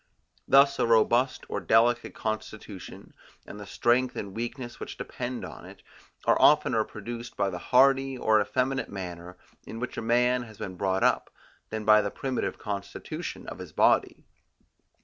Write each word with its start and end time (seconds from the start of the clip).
Thus 0.47 0.79
a 0.79 0.87
robust 0.87 1.45
or 1.47 1.59
delicate 1.61 2.15
constitution, 2.15 3.13
and 3.45 3.59
the 3.59 3.67
strength 3.67 4.15
and 4.15 4.35
weakness 4.35 4.79
which 4.79 4.97
depend 4.97 5.45
on 5.45 5.63
it, 5.63 5.83
are 6.25 6.41
oftener 6.41 6.83
produced 6.83 7.37
by 7.37 7.51
the 7.51 7.59
hardy 7.59 8.17
or 8.17 8.41
effeminate 8.41 8.89
manner 8.89 9.37
in 9.67 9.79
which 9.79 9.97
a 9.97 10.01
man 10.01 10.41
has 10.41 10.57
been 10.57 10.75
brought 10.75 11.03
up, 11.03 11.29
than 11.69 11.85
by 11.85 12.01
the 12.01 12.09
primitive 12.09 12.57
constitution 12.57 13.45
of 13.45 13.59
his 13.59 13.73
body. 13.73 14.25